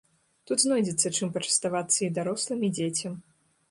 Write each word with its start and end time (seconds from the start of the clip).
Тут 0.51 0.63
знойдзецца, 0.63 1.13
чым 1.17 1.33
пачаставацца 1.37 1.99
і 2.03 2.13
дарослым, 2.19 2.59
і 2.71 2.77
дзецям. 2.79 3.13